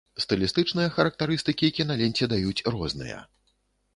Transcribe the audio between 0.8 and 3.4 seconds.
характарыстыкі кіналенце даюць розныя.